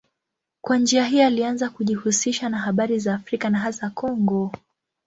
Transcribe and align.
Kwa 0.61 0.77
njia 0.77 1.05
hii 1.05 1.21
alianza 1.21 1.69
kujihusisha 1.69 2.49
na 2.49 2.57
habari 2.59 2.99
za 2.99 3.13
Afrika 3.15 3.49
na 3.49 3.59
hasa 3.59 3.89
Kongo. 3.89 4.51